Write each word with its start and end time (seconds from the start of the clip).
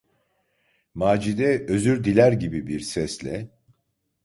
Macide 0.95 1.65
özür 1.69 2.03
diler 2.03 2.31
gibi 2.31 2.67
bir 2.67 2.79
sesle: 2.79 3.49